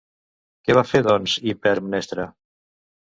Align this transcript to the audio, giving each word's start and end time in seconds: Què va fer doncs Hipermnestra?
Què 0.69 0.75
va 0.77 0.83
fer 0.91 1.01
doncs 1.07 1.35
Hipermnestra? 1.51 2.25